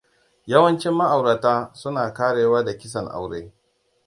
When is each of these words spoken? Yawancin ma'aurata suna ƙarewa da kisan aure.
Yawancin 0.45 0.93
ma'aurata 0.93 1.71
suna 1.73 2.13
ƙarewa 2.13 2.63
da 2.65 2.77
kisan 2.77 3.07
aure. 3.07 3.51